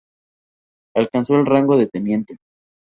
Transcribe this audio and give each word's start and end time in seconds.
Alcanzó 0.95 1.35
el 1.35 1.45
rango 1.45 1.77
de 1.77 1.85
teniente. 1.87 2.37